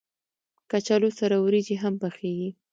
کچالو 0.71 1.09
سره 1.19 1.35
وريجې 1.39 1.75
هم 1.83 1.93
پخېږي 2.01 2.49